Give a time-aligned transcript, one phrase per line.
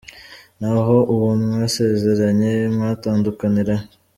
[0.59, 2.49] Naho uwo mwasezeranye!
[2.61, 3.85] Eh mwatandkanira he?”.